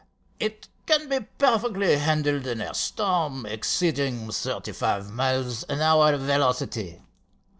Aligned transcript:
"It 0.39 0.67
can 0.87 1.09
be 1.09 1.19
perfectly 1.37 1.95
handled 1.97 2.47
in 2.47 2.59
a 2.59 2.73
storm 2.73 3.45
exceeding 3.45 4.31
thirty 4.31 4.71
five 4.71 5.11
miles 5.11 5.61
an 5.65 5.79
hour 5.79 6.17
velocity. 6.17 7.03